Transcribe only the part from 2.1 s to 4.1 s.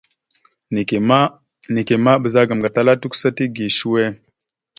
ɓəzagaam gatala tʉkəsa tige səwe.